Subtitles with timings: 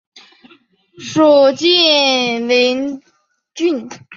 [0.97, 3.03] 属晋陵
[3.53, 3.87] 郡。